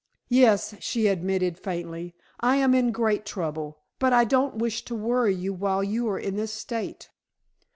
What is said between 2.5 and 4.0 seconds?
am in great trouble.